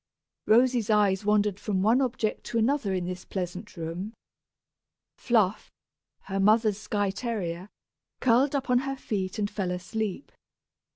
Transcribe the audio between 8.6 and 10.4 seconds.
on her feet and fell asleep.